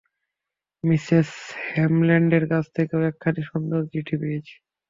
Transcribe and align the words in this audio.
Mrs 0.83 1.29
হ্যামল্ডের 1.67 2.45
কাছ 2.51 2.65
থেকেও 2.75 3.01
একখানি 3.09 3.41
সুন্দর 3.49 3.81
চিঠি 3.91 4.15
পেয়েছি। 4.21 4.55